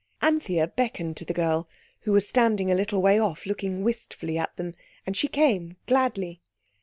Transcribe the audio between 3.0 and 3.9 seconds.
way off looking